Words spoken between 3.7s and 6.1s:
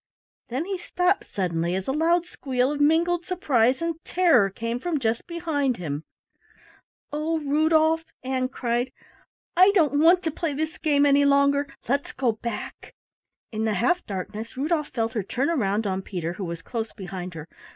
and terror came from just behind him.